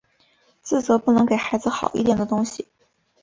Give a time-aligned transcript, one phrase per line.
[0.63, 2.67] 自责不能给孩子好一点的东西